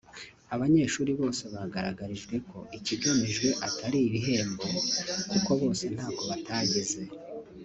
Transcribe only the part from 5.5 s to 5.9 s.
bose